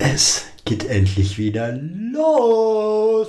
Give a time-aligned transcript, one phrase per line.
[0.00, 3.26] Es geht endlich wieder los.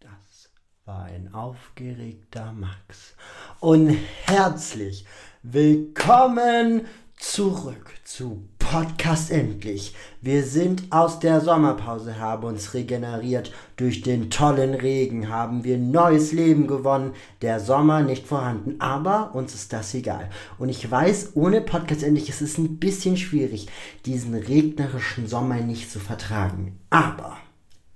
[0.00, 0.50] Das
[0.86, 3.14] war ein aufgeregter Max.
[3.60, 5.04] Und herzlich
[5.42, 6.86] willkommen
[7.18, 9.94] zurück zu Podcast endlich.
[10.20, 13.50] Wir sind aus der Sommerpause, haben uns regeneriert.
[13.78, 17.14] Durch den tollen Regen haben wir neues Leben gewonnen.
[17.40, 20.28] Der Sommer nicht vorhanden, aber uns ist das egal.
[20.58, 23.68] Und ich weiß, ohne Podcast endlich ist es ein bisschen schwierig,
[24.04, 26.78] diesen regnerischen Sommer nicht zu vertragen.
[26.90, 27.38] Aber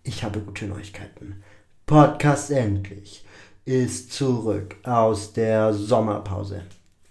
[0.05, 1.43] ich habe gute Neuigkeiten.
[1.85, 3.27] Podcast endlich
[3.67, 6.63] ist zurück aus der Sommerpause.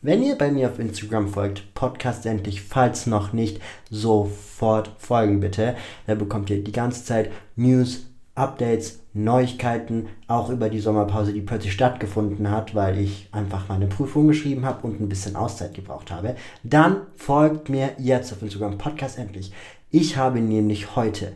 [0.04, 5.76] Wenn ihr bei mir auf Instagram folgt, Podcast endlich, falls noch nicht, sofort folgen bitte.
[6.08, 11.74] Da bekommt ihr die ganze Zeit News, Updates, Neuigkeiten, auch über die Sommerpause, die plötzlich
[11.74, 16.36] stattgefunden hat, weil ich einfach meine Prüfung geschrieben habe und ein bisschen Auszeit gebraucht habe.
[16.64, 19.54] Dann folgt mir jetzt auf Instagram, Podcast endlich.
[19.92, 21.34] Ich habe nämlich heute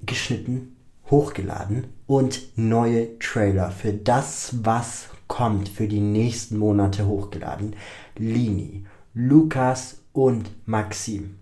[0.00, 0.74] geschnitten,
[1.10, 7.74] hochgeladen und neue Trailer für das, was kommt für die nächsten Monate hochgeladen.
[8.18, 11.36] Lini, Lukas und Maxim.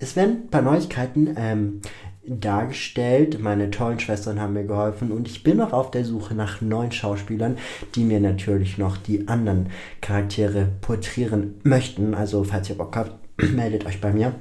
[0.00, 1.80] Es werden ein paar Neuigkeiten ähm,
[2.26, 3.38] dargestellt.
[3.40, 6.90] Meine tollen Schwestern haben mir geholfen und ich bin noch auf der Suche nach neuen
[6.90, 7.56] Schauspielern,
[7.94, 9.68] die mir natürlich noch die anderen
[10.00, 12.14] Charaktere porträtieren möchten.
[12.14, 13.12] Also falls ihr Bock habt,
[13.54, 14.34] meldet euch bei mir.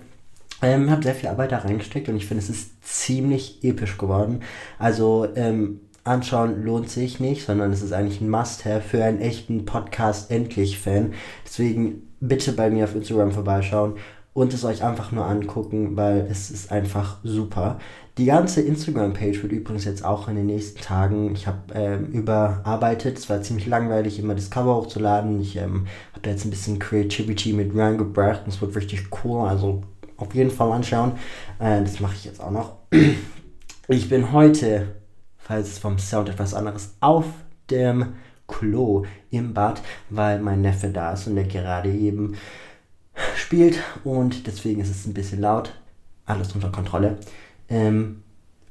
[0.63, 4.39] Ähm, habe sehr viel Arbeit da reingesteckt und ich finde, es ist ziemlich episch geworden.
[4.79, 9.65] Also ähm, anschauen lohnt sich nicht, sondern es ist eigentlich ein Must-Have für einen echten
[9.65, 11.13] Podcast-Endlich-Fan.
[11.43, 13.95] Deswegen bitte bei mir auf Instagram vorbeischauen
[14.33, 17.79] und es euch einfach nur angucken, weil es ist einfach super.
[18.17, 23.17] Die ganze Instagram-Page wird übrigens jetzt auch in den nächsten Tagen, ich habe ähm, überarbeitet,
[23.17, 25.41] es war ziemlich langweilig, immer das Cover hochzuladen.
[25.41, 29.47] Ich ähm, habe da jetzt ein bisschen Creativity mit reingebracht und es wird richtig cool,
[29.47, 29.81] also
[30.17, 31.13] auf jeden Fall anschauen.
[31.59, 32.75] Äh, das mache ich jetzt auch noch.
[33.87, 34.87] Ich bin heute
[35.45, 37.25] falls es vom Sound etwas anderes, auf
[37.69, 38.13] dem
[38.47, 42.35] Klo im Bad, weil mein Neffe da ist und der gerade eben
[43.35, 45.73] spielt und deswegen ist es ein bisschen laut.
[46.25, 47.17] Alles unter Kontrolle.
[47.69, 48.23] Ähm,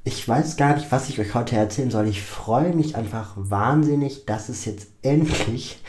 [0.03, 2.07] ich weiß gar nicht, was ich euch heute erzählen soll.
[2.07, 5.81] Ich freue mich einfach wahnsinnig, dass es jetzt endlich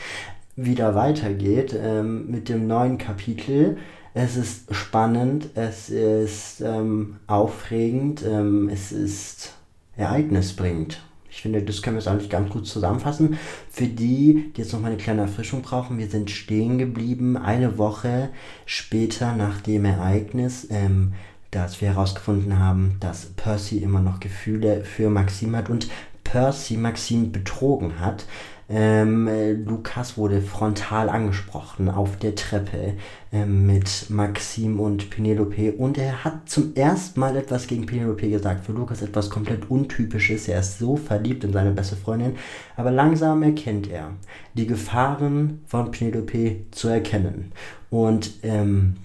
[0.55, 3.77] wieder weitergeht ähm, mit dem neuen Kapitel.
[4.13, 9.53] Es ist spannend, es ist ähm, aufregend, ähm, es ist
[9.97, 11.01] Ereignis bringt.
[11.29, 13.37] Ich finde, das können wir jetzt eigentlich ganz gut zusammenfassen.
[13.69, 17.77] Für die, die jetzt noch mal eine kleine Erfrischung brauchen, wir sind stehen geblieben eine
[17.77, 18.29] Woche
[18.65, 21.13] später nach dem Ereignis, ähm,
[21.51, 25.89] dass wir herausgefunden haben, dass Percy immer noch Gefühle für Maxim hat und
[26.23, 28.25] Percy Maxim betrogen hat.
[28.69, 29.29] Ähm,
[29.65, 32.95] Lukas wurde frontal angesprochen auf der Treppe
[33.31, 38.65] ähm, mit Maxim und Penelope und er hat zum ersten Mal etwas gegen Penelope gesagt.
[38.65, 40.49] Für Lukas etwas komplett Untypisches.
[40.49, 42.35] Er ist so verliebt in seine beste Freundin,
[42.75, 44.11] aber langsam erkennt er
[44.53, 47.53] die Gefahren von Penelope zu erkennen.
[47.89, 48.95] Und ähm,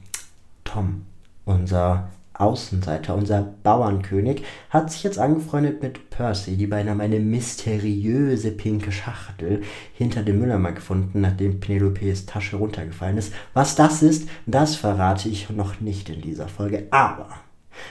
[0.64, 1.02] Tom,
[1.44, 6.56] unser Außenseiter, unser Bauernkönig, hat sich jetzt angefreundet mit Percy.
[6.56, 9.62] Die beiden haben eine mysteriöse pinke Schachtel
[9.94, 13.32] hinter dem Mülleimer gefunden, nachdem Penelopes Tasche runtergefallen ist.
[13.54, 16.86] Was das ist, das verrate ich noch nicht in dieser Folge.
[16.90, 17.28] Aber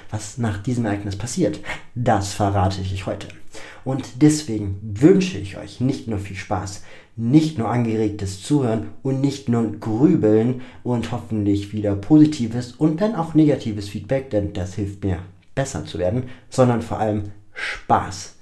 [0.10, 1.60] was nach diesem Ereignis passiert,
[1.96, 3.28] das verrate ich euch heute.
[3.84, 6.84] Und deswegen wünsche ich euch nicht nur viel Spaß,
[7.16, 13.34] nicht nur angeregtes Zuhören und nicht nur Grübeln und hoffentlich wieder positives und dann auch
[13.34, 15.20] negatives Feedback, denn das hilft mir
[15.56, 18.36] besser zu werden, sondern vor allem Spaß.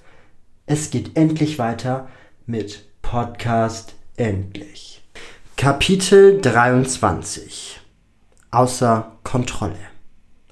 [0.66, 2.08] Es geht endlich weiter
[2.46, 5.02] mit Podcast Endlich.
[5.56, 7.80] Kapitel 23.
[8.52, 9.76] Außer Kontrolle.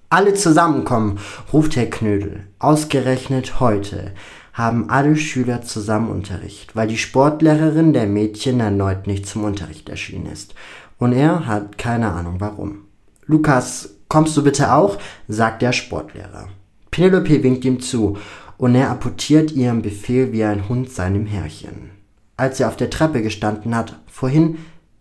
[0.09, 1.19] Alle zusammenkommen,
[1.51, 2.47] ruft Herr Knödel.
[2.59, 4.13] Ausgerechnet heute
[4.57, 10.25] haben alle Schüler zusammen Unterricht, weil die Sportlehrerin der Mädchen erneut nicht zum Unterricht erschienen
[10.25, 10.55] ist.
[10.97, 12.85] Und er hat keine Ahnung warum.
[13.27, 14.97] Lukas, kommst du bitte auch?
[15.27, 16.47] sagt der Sportlehrer.
[16.89, 18.17] Penelope winkt ihm zu
[18.57, 21.91] und er apportiert ihren Befehl wie ein Hund seinem Herrchen.
[22.35, 24.57] Als er auf der Treppe gestanden hat, vorhin,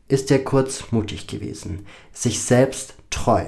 [0.08, 3.43] ist er kurz mutig gewesen, sich selbst treu.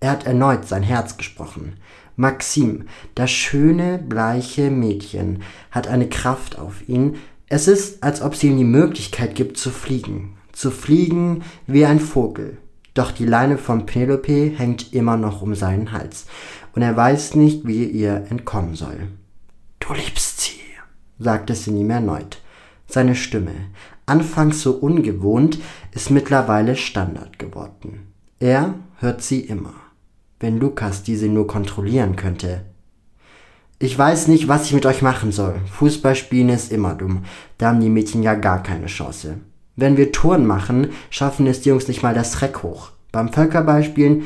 [0.00, 1.74] Er hat erneut sein Herz gesprochen.
[2.18, 7.14] Maxim, das schöne, bleiche Mädchen, hat eine Kraft auf ihn.
[7.48, 10.36] Es ist, als ob sie ihm die Möglichkeit gibt zu fliegen.
[10.50, 12.58] Zu fliegen wie ein Vogel.
[12.92, 16.26] Doch die Leine von Penelope hängt immer noch um seinen Hals.
[16.74, 19.06] Und er weiß nicht, wie er ihr entkommen soll.
[19.78, 20.60] Du liebst sie,
[21.20, 22.42] sagt es in ihm erneut.
[22.88, 23.54] Seine Stimme,
[24.06, 25.60] anfangs so ungewohnt,
[25.92, 28.08] ist mittlerweile Standard geworden.
[28.40, 29.74] Er hört sie immer.
[30.40, 32.62] Wenn Lukas diese nur kontrollieren könnte.
[33.80, 35.54] Ich weiß nicht, was ich mit euch machen soll.
[35.72, 37.24] Fußball spielen ist immer dumm.
[37.58, 39.38] Da haben die Mädchen ja gar keine Chance.
[39.76, 42.90] Wenn wir Touren machen, schaffen es die Jungs nicht mal das Reck hoch.
[43.12, 44.24] Beim Völkerballspielen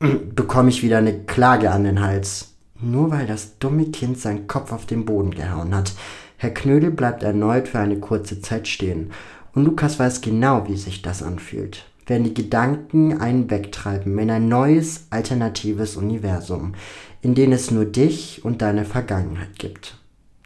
[0.34, 2.52] bekomme ich wieder eine Klage an den Hals.
[2.78, 5.94] Nur weil das dumme Kind seinen Kopf auf den Boden gehauen hat.
[6.36, 9.12] Herr Knödel bleibt erneut für eine kurze Zeit stehen.
[9.54, 11.89] Und Lukas weiß genau, wie sich das anfühlt.
[12.10, 16.74] Wenn die Gedanken einen wegtreiben in ein neues, alternatives Universum,
[17.22, 19.96] in dem es nur dich und deine Vergangenheit gibt.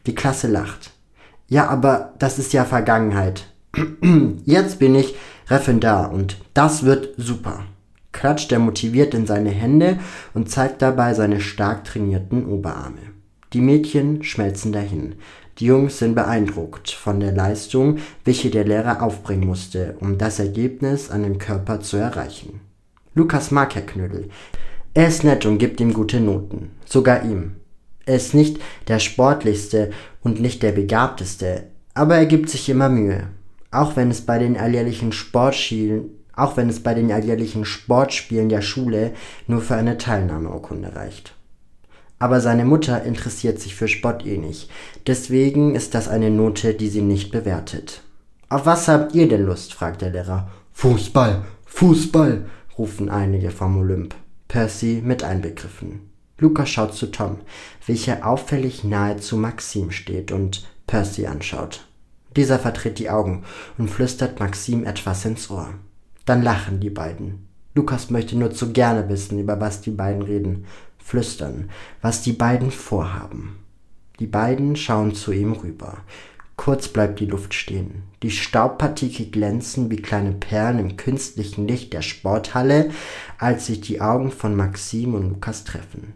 [0.06, 0.90] Die Klasse lacht.
[1.49, 3.46] Ja, aber das ist ja Vergangenheit.
[4.44, 5.14] Jetzt bin ich
[5.49, 7.64] Referendar und das wird super
[8.12, 9.99] klatscht er motiviert in seine Hände
[10.32, 13.00] und zeigt dabei seine stark trainierten Oberarme.
[13.52, 15.16] Die Mädchen schmelzen dahin.
[15.59, 21.11] Die Jungs sind beeindruckt von der Leistung, welche der Lehrer aufbringen musste, um das Ergebnis
[21.11, 22.61] an dem Körper zu erreichen.
[23.15, 24.29] Lukas mag Herr Knödel.
[24.95, 26.71] Er ist nett und gibt ihm gute Noten.
[26.85, 27.56] Sogar ihm.
[28.06, 29.91] Er ist nicht der sportlichste
[30.23, 31.65] und nicht der begabteste,
[31.95, 33.29] aber er gibt sich immer Mühe.
[33.71, 38.62] Auch wenn es bei den alljährlichen Sportschielen auch wenn es bei den alljährlichen Sportspielen der
[38.62, 39.12] Schule
[39.47, 41.34] nur für eine Teilnahmeurkunde reicht.
[42.19, 44.70] Aber seine Mutter interessiert sich für Sport eh nicht,
[45.06, 48.02] deswegen ist das eine Note, die sie nicht bewertet.
[48.49, 49.75] Auf was habt ihr denn Lust?
[49.75, 50.50] fragt der Lehrer.
[50.72, 52.46] Fußball, Fußball,
[52.78, 54.14] rufen einige vom Olymp,
[54.49, 56.11] Percy mit einbegriffen.
[56.38, 57.38] Lukas schaut zu Tom,
[57.87, 61.87] welcher auffällig nahe zu Maxim steht und Percy anschaut.
[62.37, 63.44] Dieser verdreht die Augen
[63.78, 65.75] und flüstert Maxim etwas ins Ohr.
[66.25, 67.46] Dann lachen die beiden.
[67.75, 70.64] Lukas möchte nur zu gerne wissen, über was die beiden reden,
[71.05, 71.71] flüstern,
[72.01, 73.56] was die beiden vorhaben.
[74.21, 75.99] Die beiden schauen zu ihm rüber.
[76.56, 78.05] Kurz bleibt die Luft stehen.
[78.23, 82.91] Die Staubpartikel glänzen wie kleine Perlen im künstlichen Licht der Sporthalle,
[83.39, 86.15] als sich die Augen von Maxim und Lukas treffen.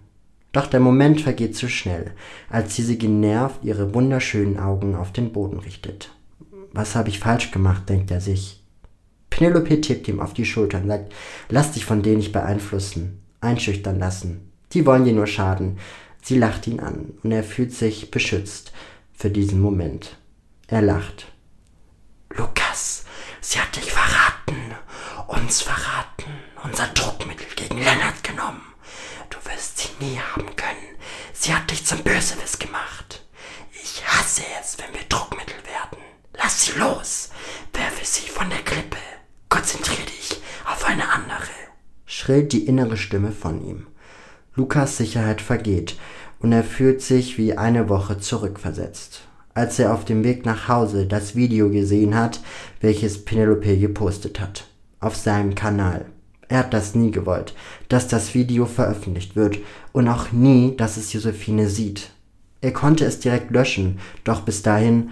[0.53, 2.13] Doch der Moment vergeht zu schnell,
[2.49, 6.13] als diese genervt ihre wunderschönen Augen auf den Boden richtet.
[6.73, 8.63] Was habe ich falsch gemacht, denkt er sich.
[9.29, 11.13] Penelope tippt ihm auf die Schulter und sagt,
[11.49, 14.48] lass dich von denen nicht beeinflussen, einschüchtern lassen.
[14.73, 15.79] Die wollen dir nur schaden.
[16.23, 18.73] Sie lacht ihn an und er fühlt sich beschützt
[19.15, 20.19] für diesen Moment.
[20.67, 21.33] Er lacht.
[22.31, 23.05] Lukas,
[23.41, 24.75] sie hat dich verraten,
[25.29, 26.33] uns verraten,
[26.63, 28.61] unser Druckmittel gegen Lennart genommen.
[29.31, 30.97] Du wirst sie nie haben können.
[31.33, 33.25] Sie hat dich zum Bösewiss gemacht.
[33.83, 36.05] Ich hasse es, wenn wir Druckmittel werden.
[36.37, 37.31] Lass sie los.
[37.73, 38.99] Werfe sie von der Klippe.
[39.49, 41.49] Konzentrier dich auf eine andere,
[42.05, 43.87] schrillt die innere Stimme von ihm.
[44.59, 45.97] Lukas Sicherheit vergeht
[46.41, 49.21] und er fühlt sich wie eine Woche zurückversetzt,
[49.55, 52.41] als er auf dem Weg nach Hause das Video gesehen hat,
[52.81, 54.67] welches Penelope gepostet hat,
[54.99, 56.07] auf seinem Kanal.
[56.49, 57.55] Er hat das nie gewollt,
[57.89, 59.59] dass das Video veröffentlicht wird
[59.93, 62.11] und auch nie, dass es Josephine sieht.
[62.61, 65.11] Er konnte es direkt löschen, doch bis dahin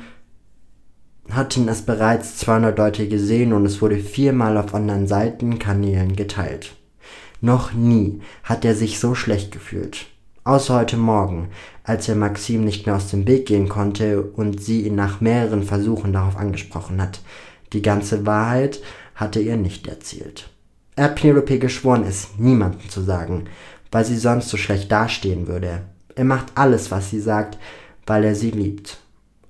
[1.31, 6.75] hatten es bereits 200 Leute gesehen und es wurde viermal auf anderen Seiten, Kanälen geteilt.
[7.40, 10.06] Noch nie hat er sich so schlecht gefühlt.
[10.44, 11.48] Außer heute Morgen,
[11.82, 15.64] als er Maxim nicht mehr aus dem Weg gehen konnte und sie ihn nach mehreren
[15.64, 17.20] Versuchen darauf angesprochen hat.
[17.72, 18.80] Die ganze Wahrheit
[19.14, 20.50] hatte er nicht erzählt.
[20.94, 23.46] Er hat Penelope geschworen, es niemandem zu sagen,
[23.90, 25.82] weil sie sonst so schlecht dastehen würde.
[26.14, 27.58] Er macht alles, was sie sagt,
[28.06, 28.98] weil er sie liebt.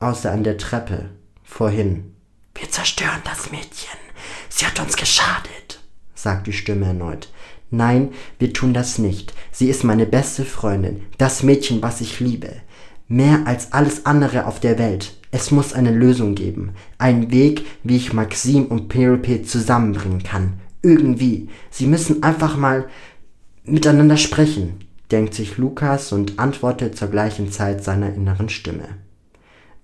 [0.01, 1.11] Außer an der Treppe,
[1.45, 2.15] vorhin.
[2.55, 3.99] Wir zerstören das Mädchen.
[4.49, 5.81] Sie hat uns geschadet,
[6.15, 7.29] sagt die Stimme erneut.
[7.71, 9.35] Nein, wir tun das nicht.
[9.51, 12.51] Sie ist meine beste Freundin, das Mädchen, was ich liebe.
[13.09, 15.17] Mehr als alles andere auf der Welt.
[15.31, 16.73] Es muss eine Lösung geben.
[16.99, 20.55] Einen Weg, wie ich Maxim und Penelope zusammenbringen kann.
[20.83, 21.49] Irgendwie.
[21.71, 22.87] Sie müssen einfach mal
[23.65, 24.75] miteinander sprechen,
[25.11, 28.89] denkt sich Lukas und antwortet zur gleichen Zeit seiner inneren Stimme.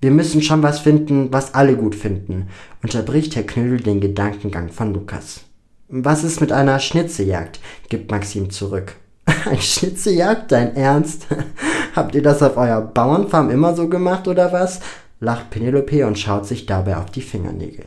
[0.01, 2.49] Wir müssen schon was finden, was alle gut finden,
[2.83, 5.45] unterbricht Herr Knödel den Gedankengang von Lukas.
[5.95, 7.61] Was ist mit einer Schnitzejagd?
[7.91, 8.95] gibt Maxim zurück.
[9.27, 10.51] Ein Schnitzejagd?
[10.51, 11.27] Dein Ernst?
[11.95, 14.81] Habt ihr das auf eurer Bauernfarm immer so gemacht oder was?
[15.21, 17.85] lacht Penelope und schaut sich dabei auf die Fingernägel.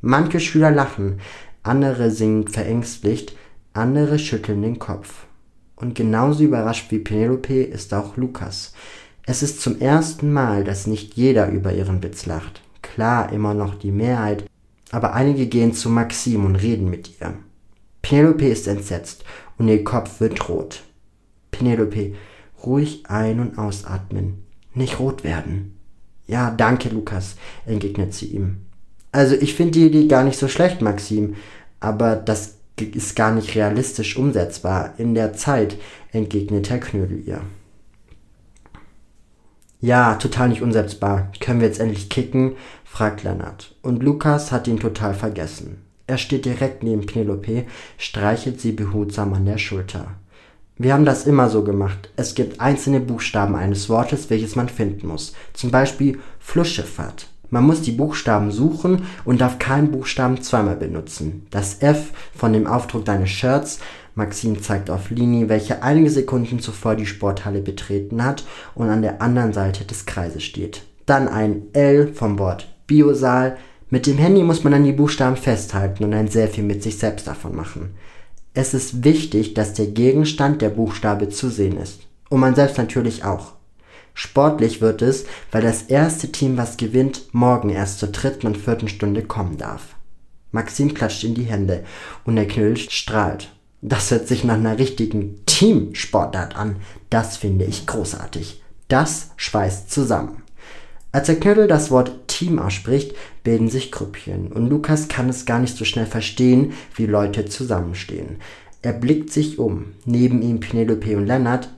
[0.00, 1.20] Manche Schüler lachen,
[1.62, 3.36] andere singen verängstigt,
[3.74, 5.26] andere schütteln den Kopf.
[5.76, 8.72] Und genauso überrascht wie Penelope ist auch Lukas.
[9.24, 12.60] Es ist zum ersten Mal, dass nicht jeder über ihren Witz lacht.
[12.82, 14.44] Klar, immer noch die Mehrheit,
[14.90, 17.34] aber einige gehen zu Maxim und reden mit ihr.
[18.02, 19.24] Penelope ist entsetzt
[19.58, 20.82] und ihr Kopf wird rot.
[21.50, 22.14] Penelope,
[22.64, 25.78] ruhig ein- und ausatmen, nicht rot werden.
[26.26, 28.58] Ja, danke, Lukas, entgegnet sie ihm.
[29.12, 31.36] Also ich finde die Idee gar nicht so schlecht, Maxim,
[31.80, 35.78] aber das ist gar nicht realistisch umsetzbar in der Zeit,
[36.12, 37.40] entgegnet Herr Knödel ihr.
[39.80, 41.30] Ja, total nicht umsetzbar.
[41.38, 42.56] Können wir jetzt endlich kicken?
[42.86, 43.74] Fragt Lennart.
[43.82, 45.82] Und Lukas hat ihn total vergessen.
[46.06, 47.64] Er steht direkt neben Penelope,
[47.98, 50.12] streichelt sie behutsam an der Schulter.
[50.78, 52.10] Wir haben das immer so gemacht.
[52.16, 55.32] Es gibt einzelne Buchstaben eines Wortes, welches man finden muss.
[55.52, 57.28] Zum Beispiel Flussschifffahrt.
[57.48, 61.46] Man muss die Buchstaben suchen und darf keinen Buchstaben zweimal benutzen.
[61.50, 63.78] Das F von dem Aufdruck deines Shirts,
[64.14, 69.22] Maxim zeigt auf Lini, welche einige Sekunden zuvor die Sporthalle betreten hat und an der
[69.22, 70.82] anderen Seite des Kreises steht.
[71.06, 73.56] Dann ein L vom Wort Biosaal.
[73.90, 77.26] Mit dem Handy muss man dann die Buchstaben festhalten und ein Selfie mit sich selbst
[77.26, 77.94] davon machen.
[78.54, 82.00] Es ist wichtig, dass der Gegenstand der Buchstabe zu sehen ist.
[82.28, 83.52] Und man selbst natürlich auch.
[84.14, 88.88] Sportlich wird es, weil das erste Team, was gewinnt, morgen erst zur dritten und vierten
[88.88, 89.94] Stunde kommen darf.
[90.52, 91.84] Maxim klatscht in die Hände
[92.24, 93.50] und der Knüll strahlt.
[93.82, 96.76] Das hört sich nach einer richtigen Teamsportart an.
[97.10, 98.62] Das finde ich großartig.
[98.88, 100.42] Das schweißt zusammen.
[101.16, 105.60] Als der Knödel das Wort Team ausspricht, bilden sich Grüppchen und Lukas kann es gar
[105.60, 108.36] nicht so schnell verstehen, wie Leute zusammenstehen.
[108.82, 109.94] Er blickt sich um.
[110.04, 111.70] Neben ihm Penelope und Lennart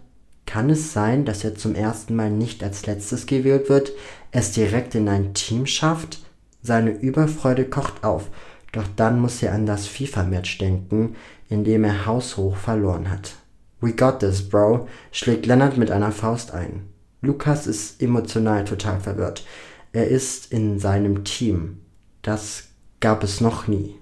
[0.45, 3.92] kann es sein, dass er zum ersten Mal nicht als letztes gewählt wird,
[4.33, 6.18] es direkt in ein Team schafft?
[6.61, 8.30] Seine Überfreude kocht auf,
[8.73, 11.14] doch dann muss er an das FIFA-Match denken,
[11.49, 13.37] in dem er haushoch verloren hat.
[13.80, 16.88] We got this, bro, schlägt Leonard mit einer Faust ein.
[17.20, 19.44] Lukas ist emotional total verwirrt.
[19.92, 21.80] Er ist in seinem Team.
[22.22, 22.64] Das
[23.00, 23.96] gab es noch nie.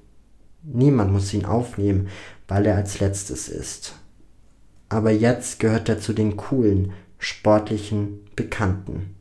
[0.62, 2.08] Niemand muss ihn aufnehmen,
[2.48, 3.94] weil er als letztes ist
[4.88, 9.14] aber jetzt gehört er zu den coolen, sportlichen Bekannten.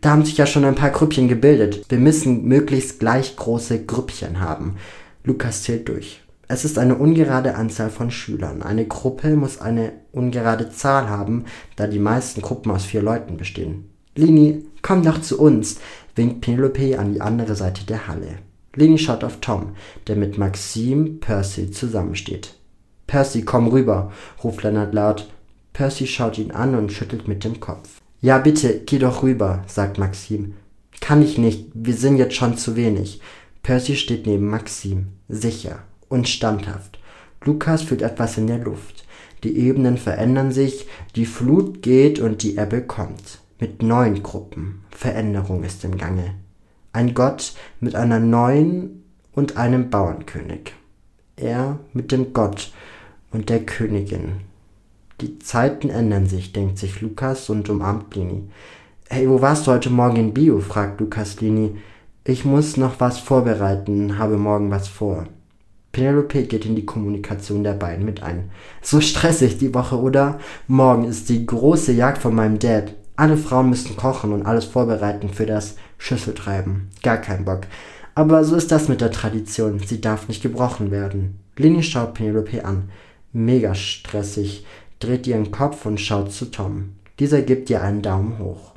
[0.00, 1.84] Da haben sich ja schon ein paar Grüppchen gebildet.
[1.88, 4.76] Wir müssen möglichst gleich große Grüppchen haben.
[5.24, 6.22] Lukas zählt durch.
[6.52, 8.60] Es ist eine ungerade Anzahl von Schülern.
[8.60, 13.88] Eine Gruppe muss eine ungerade Zahl haben, da die meisten Gruppen aus vier Leuten bestehen.
[14.16, 15.78] Lini, komm doch zu uns,
[16.14, 18.36] winkt Penelope an die andere Seite der Halle.
[18.74, 22.52] Lini schaut auf Tom, der mit Maxim Percy zusammensteht.
[23.06, 24.12] Percy, komm rüber,
[24.44, 25.32] ruft Leonard laut.
[25.72, 28.02] Percy schaut ihn an und schüttelt mit dem Kopf.
[28.20, 30.52] Ja, bitte, geh doch rüber, sagt Maxim.
[31.00, 33.22] Kann ich nicht, wir sind jetzt schon zu wenig.
[33.62, 35.78] Percy steht neben Maxim, sicher
[36.12, 36.98] und standhaft.
[37.42, 39.06] Lukas fühlt etwas in der Luft.
[39.44, 43.40] Die Ebenen verändern sich, die Flut geht und die Ebbe kommt.
[43.58, 44.84] Mit neuen Gruppen.
[44.90, 46.34] Veränderung ist im Gange.
[46.92, 49.02] Ein Gott mit einer neuen
[49.32, 50.74] und einem Bauernkönig.
[51.36, 52.72] Er mit dem Gott
[53.30, 54.42] und der Königin.
[55.22, 58.50] Die Zeiten ändern sich, denkt sich Lukas und umarmt Lini.
[59.08, 60.60] Hey, wo warst du heute Morgen in Bio?
[60.60, 61.78] fragt Lukas Lini.
[62.24, 65.26] Ich muss noch was vorbereiten, habe morgen was vor.
[65.92, 68.50] Penelope geht in die Kommunikation der beiden mit ein.
[68.80, 70.40] So stressig die Woche, oder?
[70.66, 72.94] Morgen ist die große Jagd von meinem Dad.
[73.14, 76.88] Alle Frauen müssen kochen und alles vorbereiten für das Schüsseltreiben.
[77.02, 77.62] Gar kein Bock.
[78.14, 79.78] Aber so ist das mit der Tradition.
[79.78, 81.38] Sie darf nicht gebrochen werden.
[81.56, 82.88] Lini schaut Penelope an
[83.32, 84.64] mega stressig,
[85.00, 86.90] dreht ihren Kopf und schaut zu Tom.
[87.18, 88.72] Dieser gibt ihr einen Daumen hoch.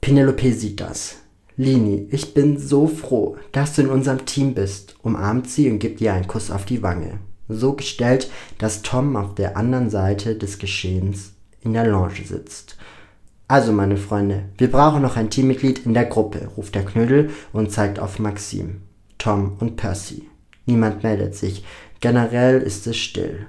[0.00, 1.19] Penelope sieht das.
[1.60, 6.00] Lini, ich bin so froh, dass du in unserem Team bist, umarmt sie und gibt
[6.00, 7.18] ihr einen Kuss auf die Wange.
[7.48, 12.78] So gestellt, dass Tom auf der anderen Seite des Geschehens in der Lounge sitzt.
[13.46, 17.70] Also, meine Freunde, wir brauchen noch ein Teammitglied in der Gruppe, ruft der Knödel und
[17.70, 18.80] zeigt auf Maxim,
[19.18, 20.30] Tom und Percy.
[20.64, 21.62] Niemand meldet sich.
[22.00, 23.46] Generell ist es still.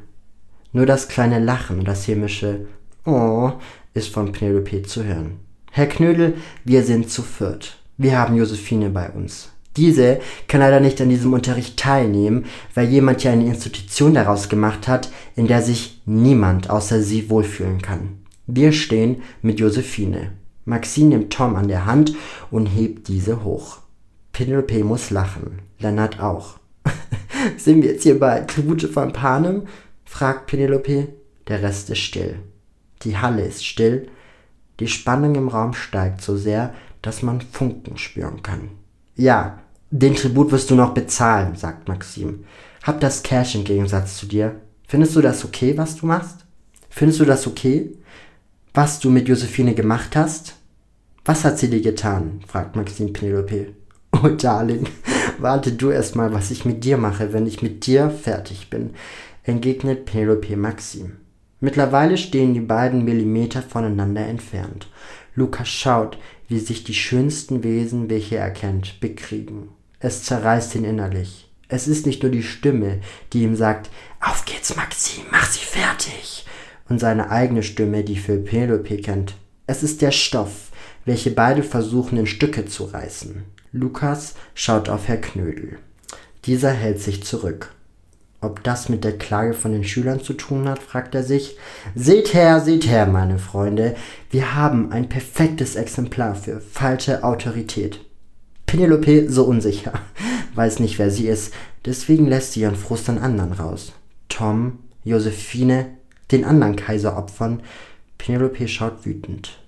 [0.74, 2.66] Nur das kleine Lachen und das hämische
[3.06, 3.54] Oh
[3.94, 5.40] ist von Penelope zu hören.
[5.72, 6.34] Herr Knödel,
[6.66, 7.81] wir sind zu viert.
[7.98, 9.50] Wir haben Josephine bei uns.
[9.78, 14.88] Diese kann leider nicht an diesem Unterricht teilnehmen, weil jemand ja eine Institution daraus gemacht
[14.88, 18.20] hat, in der sich niemand außer sie wohlfühlen kann.
[18.48, 20.34] Wir stehen mit Josephine.
[20.66, 22.16] Maxine nimmt Tom an der Hand
[22.50, 23.80] und hebt diese hoch.
[24.34, 25.60] Penelope muss lachen.
[25.80, 26.60] Lennart auch.
[27.58, 29.68] Sind wir jetzt hier bei Tribute von Panem?
[30.06, 31.08] fragt Penelope.
[31.48, 32.40] Der Rest ist still.
[33.04, 34.10] Die Halle ist still.
[34.80, 38.70] Die Spannung im Raum steigt so sehr, dass man Funken spüren kann.
[39.16, 42.46] Ja, den Tribut wirst du noch bezahlen, sagt Maxim.
[42.84, 44.62] Hab das Cash im Gegensatz zu dir.
[44.88, 46.46] Findest du das okay, was du machst?
[46.90, 47.92] Findest du das okay,
[48.74, 50.56] was du mit Josephine gemacht hast?
[51.26, 52.42] Was hat sie dir getan?
[52.48, 53.74] fragt Maxim Penelope.
[54.24, 54.88] Oh, Darling,
[55.40, 58.94] warte du erst mal, was ich mit dir mache, wenn ich mit dir fertig bin
[59.44, 61.18] entgegnet Penelope Maxim.
[61.60, 64.88] Mittlerweile stehen die beiden Millimeter voneinander entfernt.
[65.36, 66.18] Lukas schaut,
[66.52, 69.70] wie sich die schönsten Wesen, welche er kennt, bekriegen.
[70.00, 71.50] Es zerreißt ihn innerlich.
[71.70, 73.00] Es ist nicht nur die Stimme,
[73.32, 73.90] die ihm sagt,
[74.20, 76.46] auf geht's Maxim, mach sie fertig.
[76.90, 79.36] Und seine eigene Stimme, die für Penelope kennt.
[79.66, 80.72] Es ist der Stoff,
[81.06, 83.44] welche beide versuchen in Stücke zu reißen.
[83.72, 85.80] Lukas schaut auf Herr Knödel.
[86.44, 87.74] Dieser hält sich zurück.
[88.44, 91.58] Ob das mit der Klage von den Schülern zu tun hat, fragt er sich.
[91.94, 93.96] Seht her, seht her, meine Freunde,
[94.32, 98.00] wir haben ein perfektes Exemplar für falsche Autorität.
[98.66, 99.94] Penelope so unsicher,
[100.56, 101.54] weiß nicht, wer sie ist,
[101.86, 103.94] deswegen lässt sie ihren Frust an anderen raus.
[104.28, 105.98] Tom, Josephine,
[106.32, 107.62] den anderen Kaiser opfern.
[108.18, 109.60] Penelope schaut wütend.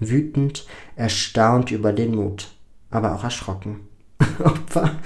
[0.00, 0.66] Wütend,
[0.96, 2.48] erstaunt über den Mut,
[2.90, 3.80] aber auch erschrocken.
[4.42, 4.96] Opfer?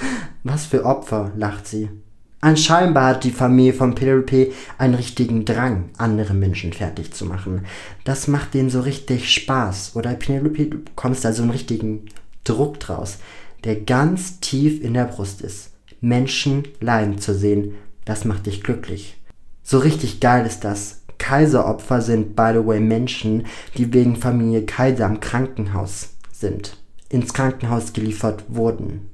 [0.45, 1.91] Was für Opfer, lacht sie.
[2.41, 7.65] Anscheinend hat die Familie von Penelope einen richtigen Drang, andere Menschen fertig zu machen.
[8.05, 9.97] Das macht denen so richtig Spaß.
[9.97, 12.07] Oder Penelope, du bekommst da so einen richtigen
[12.45, 13.19] Druck draus,
[13.65, 15.71] der ganz tief in der Brust ist.
[16.01, 17.75] Menschen leiden zu sehen,
[18.05, 19.17] das macht dich glücklich.
[19.63, 21.03] So richtig geil ist das.
[21.19, 26.77] Kaiseropfer sind, by the way, Menschen, die wegen Familie Kaiser im Krankenhaus sind,
[27.09, 29.11] ins Krankenhaus geliefert wurden.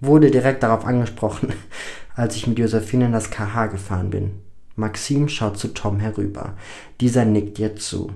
[0.00, 1.52] Wurde direkt darauf angesprochen,
[2.16, 4.30] als ich mit Josephine in das KH gefahren bin.
[4.74, 6.54] Maxim schaut zu Tom herüber.
[7.00, 8.10] Dieser nickt ihr zu.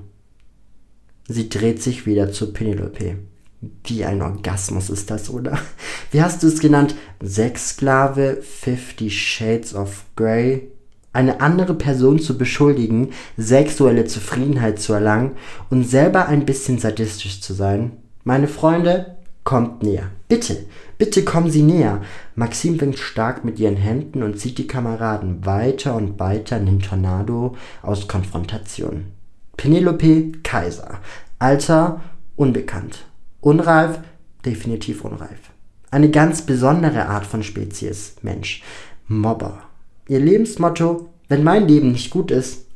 [1.28, 3.16] Sie dreht sich wieder zu Penelope.
[3.85, 5.59] Wie ein Orgasmus ist das, oder?
[6.11, 6.95] Wie hast du es genannt?
[7.23, 10.71] Sexsklave, Fifty Shades of Grey.
[11.12, 15.33] Eine andere Person zu beschuldigen, sexuelle Zufriedenheit zu erlangen
[15.69, 17.92] und selber ein bisschen sadistisch zu sein.
[18.23, 20.11] Meine Freunde, kommt näher.
[20.28, 20.66] Bitte,
[21.00, 22.02] bitte kommen Sie näher.
[22.37, 26.80] Maxim winkt stark mit ihren Händen und zieht die Kameraden weiter und weiter in den
[26.80, 29.07] Tornado aus Konfrontation.
[29.57, 31.00] Penelope Kaiser.
[31.38, 32.02] Alter
[32.37, 33.07] unbekannt.
[33.40, 33.99] Unreif,
[34.45, 35.50] definitiv unreif.
[35.90, 38.62] Eine ganz besondere Art von Spezies, Mensch.
[39.09, 39.62] Mobber.
[40.07, 42.66] Ihr Lebensmotto, wenn mein Leben nicht gut ist,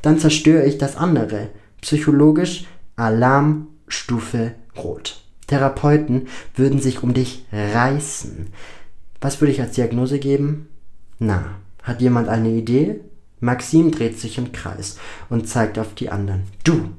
[0.00, 1.50] dann zerstöre ich das andere.
[1.82, 2.64] Psychologisch
[2.96, 5.23] Alarmstufe Rot.
[5.46, 8.48] Therapeuten würden sich um dich reißen.
[9.20, 10.68] Was würde ich als Diagnose geben?
[11.18, 11.44] Na,
[11.82, 13.00] hat jemand eine Idee?
[13.40, 16.44] Maxim dreht sich im Kreis und zeigt auf die anderen.
[16.64, 16.90] Du!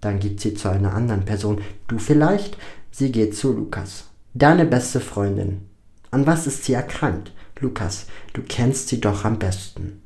[0.00, 1.60] Dann geht sie zu einer anderen Person.
[1.86, 2.56] Du vielleicht?
[2.90, 4.04] Sie geht zu Lukas.
[4.32, 5.66] Deine beste Freundin.
[6.10, 7.32] An was ist sie erkrankt?
[7.60, 10.00] Lukas, du kennst sie doch am besten.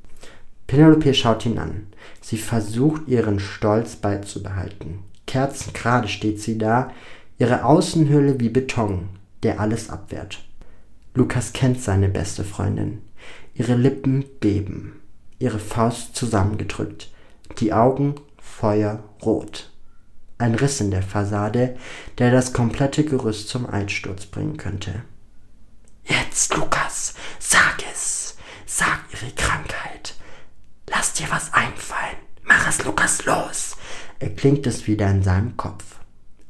[0.67, 1.87] Penelope schaut ihn an.
[2.21, 5.01] Sie versucht ihren Stolz beizubehalten.
[5.27, 6.91] Kerzengerade steht sie da,
[7.39, 9.09] ihre Außenhülle wie Beton,
[9.43, 10.45] der alles abwehrt.
[11.15, 13.03] Lukas kennt seine beste Freundin.
[13.55, 15.01] Ihre Lippen beben,
[15.39, 17.11] ihre Faust zusammengedrückt,
[17.59, 19.71] die Augen feuerrot.
[20.39, 21.77] Ein Riss in der Fassade,
[22.19, 25.03] der das komplette Gerüst zum Einsturz bringen könnte.
[26.05, 28.37] Jetzt, Lukas, sag es.
[28.67, 30.15] Sag ihre Krankheit.
[30.91, 32.17] Lass dir was einfallen.
[32.43, 33.77] Mach es, Lukas, los.
[34.19, 35.94] Erklingt es wieder in seinem Kopf.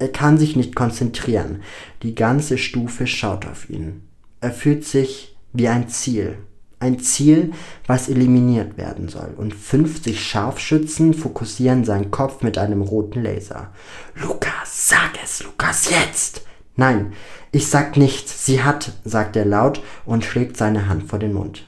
[0.05, 1.63] Er kann sich nicht konzentrieren.
[2.03, 4.03] Die ganze Stufe schaut auf ihn.
[4.43, 6.37] Er fühlt sich wie ein Ziel.
[6.79, 7.53] Ein Ziel,
[7.87, 9.33] was eliminiert werden soll.
[9.35, 13.73] Und 50 Scharfschützen fokussieren seinen Kopf mit einem roten Laser.
[14.15, 16.43] Lukas, sag es, Lukas, jetzt!
[16.77, 17.15] Nein,
[17.51, 18.45] ich sag nichts.
[18.45, 21.67] Sie hat, sagt er laut und schlägt seine Hand vor den Mund.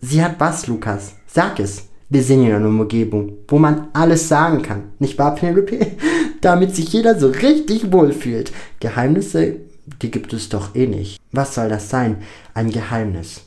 [0.00, 1.14] Sie hat was, Lukas?
[1.28, 1.85] Sag es.
[2.08, 4.92] Wir sind in einer Umgebung, wo man alles sagen kann.
[5.00, 5.96] Nicht wahr, Penelope?
[6.40, 8.52] Damit sich jeder so richtig wohlfühlt.
[8.78, 9.56] Geheimnisse,
[10.02, 11.20] die gibt es doch eh nicht.
[11.32, 12.18] Was soll das sein?
[12.54, 13.42] Ein Geheimnis.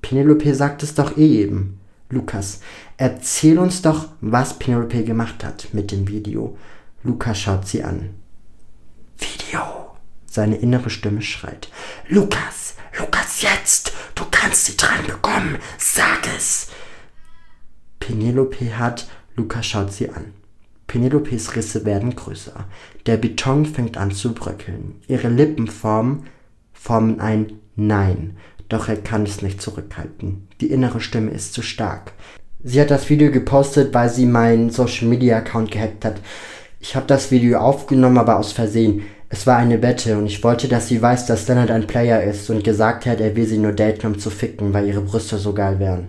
[0.00, 1.80] Penelope sagt es doch eh eben.
[2.08, 2.60] Lukas,
[2.96, 6.56] erzähl uns doch, was Penelope gemacht hat mit dem Video.
[7.02, 8.10] Lukas schaut sie an.
[9.18, 9.60] Video.
[10.24, 11.68] Seine innere Stimme schreit.
[12.08, 13.92] Lukas, Lukas, jetzt!
[14.14, 15.58] Du kannst sie dran bekommen!
[15.78, 16.67] Sag es!
[18.00, 20.32] Penelope hat, Lukas schaut sie an.
[20.88, 22.64] Penelopes Risse werden größer.
[23.06, 24.96] Der Beton fängt an zu bröckeln.
[25.06, 26.24] Ihre Lippen formen,
[26.72, 28.36] formen ein Nein,
[28.68, 30.48] doch er kann es nicht zurückhalten.
[30.60, 32.12] Die innere Stimme ist zu stark.
[32.64, 36.20] Sie hat das Video gepostet, weil sie meinen Social Media Account gehackt hat.
[36.80, 39.02] Ich habe das Video aufgenommen, aber aus Versehen.
[39.28, 42.48] Es war eine Wette und ich wollte, dass sie weiß, dass Leonard ein Player ist
[42.50, 45.52] und gesagt hat, er will sie nur daten, um zu ficken, weil ihre Brüste so
[45.52, 46.08] geil wären.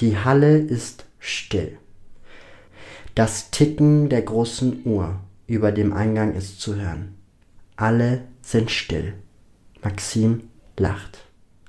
[0.00, 1.76] Die Halle ist still.
[3.14, 7.16] Das Ticken der großen Uhr über dem Eingang ist zu hören.
[7.76, 9.14] Alle sind still.
[9.82, 10.44] Maxim
[10.78, 11.18] lacht.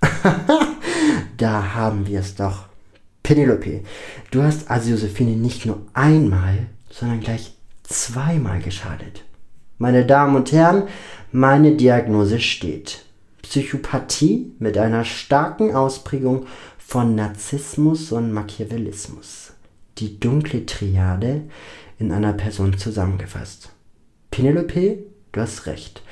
[1.38, 2.70] da haben wir es doch.
[3.24, 3.82] Penelope,
[4.32, 9.24] du hast also nicht nur einmal, sondern gleich zweimal geschadet.
[9.78, 10.84] Meine Damen und Herren,
[11.32, 13.06] meine Diagnose steht.
[13.42, 16.46] Psychopathie mit einer starken Ausprägung
[16.92, 19.54] von Narzissmus und Machiavellismus.
[19.98, 21.44] Die dunkle Triade
[22.00, 23.70] in einer Person zusammengefasst.
[24.30, 24.98] Penelope,
[25.32, 26.04] du hast recht.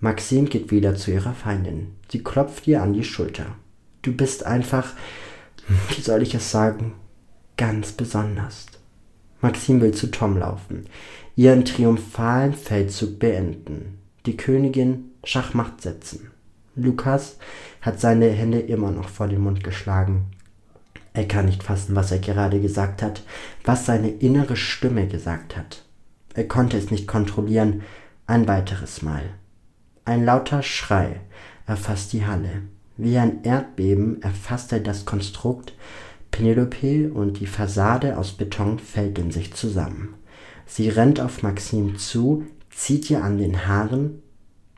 [0.00, 1.88] Maxim geht wieder zu ihrer Feindin.
[2.10, 3.56] Sie klopft ihr an die Schulter.
[4.00, 4.94] Du bist einfach,
[5.90, 6.94] wie soll ich es sagen,
[7.58, 8.68] ganz besonders.
[9.42, 10.86] Maxim will zu Tom laufen,
[11.36, 16.30] ihren triumphalen Feldzug beenden, die Königin Schachmacht setzen.
[16.74, 17.36] Lukas
[17.82, 20.30] hat seine Hände immer noch vor den Mund geschlagen.
[21.12, 23.22] Er kann nicht fassen, was er gerade gesagt hat,
[23.64, 25.84] was seine innere Stimme gesagt hat.
[26.34, 27.82] Er konnte es nicht kontrollieren.
[28.26, 29.22] Ein weiteres Mal.
[30.04, 31.20] Ein lauter Schrei
[31.66, 32.62] erfasst die Halle.
[32.96, 35.74] Wie ein Erdbeben erfasst er das Konstrukt.
[36.30, 40.14] Penelope und die Fassade aus Beton fällt in sich zusammen.
[40.64, 44.21] Sie rennt auf Maxim zu, zieht ihr an den Haaren.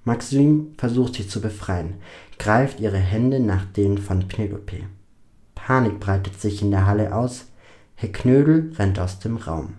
[0.05, 1.95] Maxim versucht sie zu befreien,
[2.39, 4.83] greift ihre Hände nach denen von Penelope.
[5.55, 7.47] Panik breitet sich in der Halle aus.
[7.95, 9.75] Herr Knödel rennt aus dem Raum.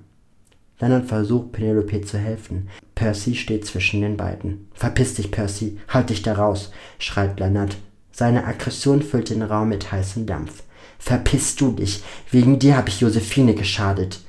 [0.80, 2.70] Leonard versucht, Penelope zu helfen.
[2.96, 4.68] Percy steht zwischen den beiden.
[4.74, 7.78] Verpiss dich, Percy, halt dich da raus, schreit Leonard.
[8.12, 10.64] Seine Aggression füllt den Raum mit heißem Dampf.
[10.98, 14.22] Verpiss du dich, wegen dir habe ich Josephine geschadet.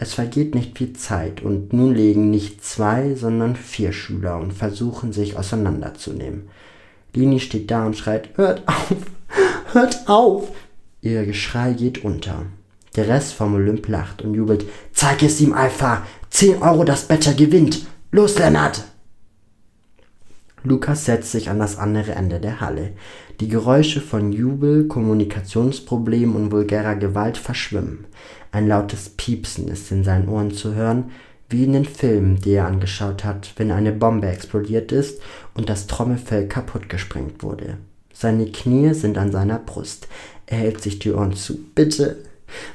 [0.00, 5.12] Es vergeht nicht viel Zeit und nun legen nicht zwei, sondern vier Schüler und versuchen
[5.12, 6.48] sich auseinanderzunehmen.
[7.14, 8.96] Lini steht da und schreit, hört auf,
[9.72, 10.52] hört auf,
[11.00, 12.46] Ihr Geschrei geht unter.
[12.94, 14.66] Der Rest vom Olymp lacht und jubelt.
[14.92, 16.04] Zeig es ihm, Alpha!
[16.30, 17.86] Zehn Euro das Better gewinnt!
[18.10, 18.84] Los, Lennart!
[20.64, 22.92] Lukas setzt sich an das andere Ende der Halle.
[23.40, 28.06] Die Geräusche von Jubel, Kommunikationsproblemen und vulgärer Gewalt verschwimmen.
[28.50, 31.10] Ein lautes Piepsen ist in seinen Ohren zu hören,
[31.48, 35.20] wie in den Filmen, die er angeschaut hat, wenn eine Bombe explodiert ist
[35.54, 37.78] und das Trommelfell kaputt gesprengt wurde.
[38.12, 40.08] Seine Knie sind an seiner Brust.
[40.46, 41.58] Er hält sich die Ohren zu.
[41.74, 42.24] Bitte,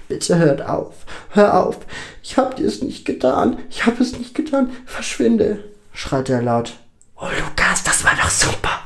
[0.07, 1.05] bitte hört auf.
[1.29, 1.79] Hör auf.
[2.23, 3.57] Ich hab dir es nicht getan.
[3.69, 4.71] Ich hab es nicht getan.
[4.85, 6.73] Verschwinde, schreit er laut.
[7.15, 8.79] Oh, Lukas, das war doch super.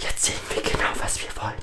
[0.00, 1.54] Jetzt sehen wir genau, was wir wollen.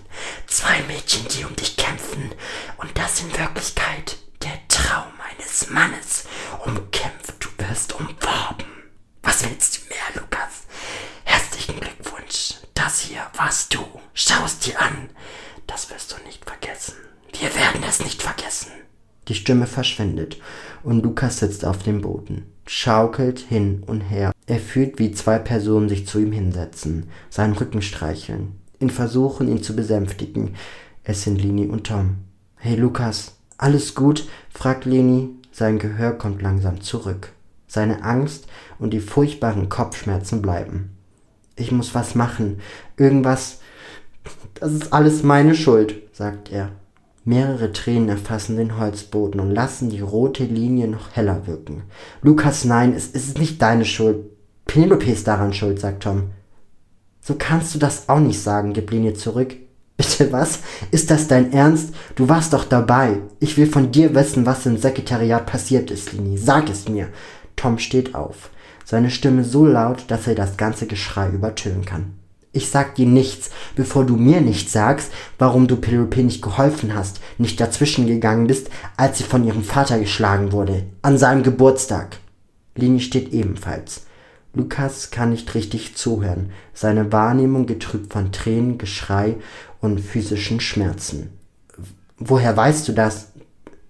[0.48, 2.32] Zwei Mädchen, die um dich kämpfen.
[2.78, 4.18] Und das in Wirklichkeit
[5.74, 6.26] Mannes.
[6.66, 8.68] Umkämpft, du wirst umworben.
[9.24, 10.68] Was willst du mehr, Lukas?
[11.24, 12.60] Herzlichen Glückwunsch.
[12.76, 13.80] Das hier warst du.
[14.14, 15.10] Schau es dir an.
[15.66, 16.94] Das wirst du nicht vergessen.
[17.40, 18.72] Wir werden es nicht vergessen.
[19.28, 20.38] Die Stimme verschwindet
[20.84, 24.32] und Lukas sitzt auf dem Boden, schaukelt hin und her.
[24.46, 29.64] Er fühlt, wie zwei Personen sich zu ihm hinsetzen, seinen Rücken streicheln, ihn versuchen, ihn
[29.64, 30.56] zu besänftigen.
[31.04, 32.18] Es sind Lini und Tom.
[32.58, 34.28] Hey Lukas, alles gut?
[34.52, 35.30] fragt Leni.
[35.54, 37.32] Sein Gehör kommt langsam zurück.
[37.68, 38.48] Seine Angst
[38.80, 40.98] und die furchtbaren Kopfschmerzen bleiben.
[41.56, 42.60] Ich muss was machen.
[42.98, 43.60] Irgendwas,
[44.56, 46.72] das ist alles meine Schuld, sagt er.
[47.24, 51.84] Mehrere Tränen erfassen den Holzboden und lassen die rote Linie noch heller wirken.
[52.24, 54.26] Lukas, nein, es ist nicht deine Schuld.
[54.66, 56.32] Penelope ist daran schuld, sagt Tom.
[57.22, 59.56] So kannst du das auch nicht sagen, gibt Linie zurück.
[60.04, 60.60] Bitte was?
[60.92, 61.94] Ist das dein Ernst?
[62.16, 63.20] Du warst doch dabei.
[63.39, 66.38] Ich will von dir wissen, was im Sekretariat passiert ist, Lini.
[66.38, 67.08] Sag es mir.
[67.56, 68.50] Tom steht auf.
[68.84, 72.16] Seine Stimme so laut, dass er das ganze Geschrei übertönen kann.
[72.52, 77.22] Ich sag dir nichts, bevor du mir nicht sagst, warum du Penelope nicht geholfen hast,
[77.38, 82.18] nicht dazwischen gegangen bist, als sie von ihrem Vater geschlagen wurde, an seinem Geburtstag.
[82.76, 84.02] Lini steht ebenfalls.
[84.56, 89.38] Lukas kann nicht richtig zuhören, seine Wahrnehmung getrübt von Tränen, Geschrei
[89.84, 91.38] und physischen Schmerzen.
[92.17, 93.28] Woher weißt du das?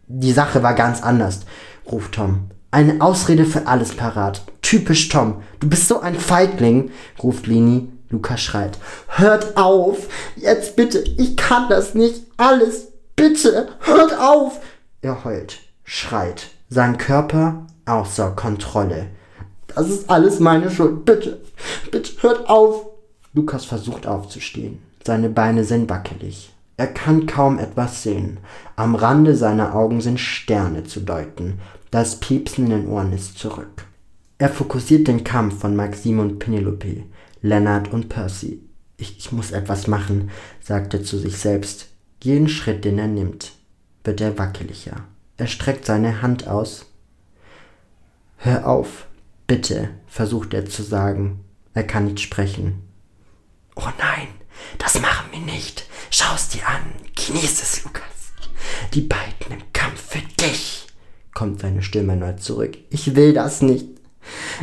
[0.07, 1.41] Die Sache war ganz anders,
[1.89, 2.49] ruft Tom.
[2.71, 4.41] Eine Ausrede für alles parat.
[4.63, 5.43] Typisch Tom.
[5.59, 6.89] Du bist so ein Feigling,
[7.21, 8.79] ruft Lini Lukas schreit.
[9.07, 10.07] Hört auf!
[10.35, 11.03] Jetzt bitte!
[11.17, 12.23] Ich kann das nicht!
[12.37, 12.87] Alles!
[13.15, 13.69] Bitte!
[13.81, 14.59] Hört auf!
[15.01, 16.47] Er heult, schreit.
[16.69, 19.07] Sein Körper außer Kontrolle.
[19.67, 21.05] Das ist alles meine Schuld.
[21.05, 21.39] Bitte!
[21.91, 22.87] Bitte hört auf!
[23.33, 24.81] Lukas versucht aufzustehen.
[25.05, 26.53] Seine Beine sind wackelig.
[26.77, 28.39] Er kann kaum etwas sehen.
[28.75, 31.59] Am Rande seiner Augen sind Sterne zu deuten.
[31.91, 33.85] Das Piepsen in den Ohren ist zurück.
[34.37, 37.03] Er fokussiert den Kampf von Maxim und Penelope.
[37.41, 38.61] Leonard und Percy.
[38.97, 41.89] Ich, ich muss etwas machen, sagt er zu sich selbst.
[42.21, 43.51] Jeden Schritt, den er nimmt,
[44.03, 45.01] wird er wackeliger.
[45.37, 46.85] Er streckt seine Hand aus.
[48.37, 49.07] Hör auf,
[49.47, 51.41] bitte, versucht er zu sagen.
[51.73, 52.92] Er kann nicht sprechen.
[55.33, 55.85] Wir nicht.
[56.11, 56.93] Schau es dir an.
[57.15, 58.03] Genieß es, Lukas.
[58.93, 60.85] Die beiden im Kampf für dich,
[61.33, 62.77] kommt seine Stimme erneut zurück.
[62.91, 63.87] Ich will das nicht.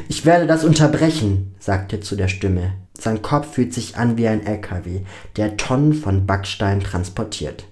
[0.09, 2.75] Ich werde das unterbrechen, sagte zu der Stimme.
[2.97, 5.01] Sein Kopf fühlt sich an wie ein LKW,
[5.37, 7.65] der Tonnen von Backstein transportiert.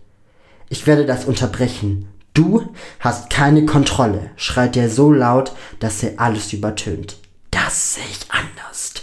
[0.68, 2.08] Ich werde das unterbrechen.
[2.34, 7.16] Du hast keine Kontrolle, schreit er so laut, dass er alles übertönt.
[7.52, 8.94] Das sehe ich anders.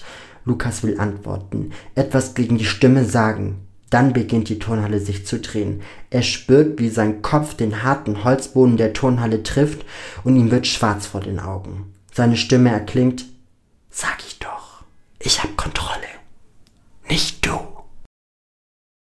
[0.44, 3.66] Lukas will antworten, etwas gegen die Stimme sagen.
[3.96, 5.82] Dann beginnt die Turnhalle sich zu drehen.
[6.10, 9.86] Er spürt, wie sein Kopf den harten Holzboden der Turnhalle trifft
[10.26, 11.94] und ihm wird schwarz vor den Augen.
[12.12, 13.24] Seine Stimme erklingt,
[13.90, 14.84] Sag ich doch,
[15.18, 16.05] ich hab Kontrolle.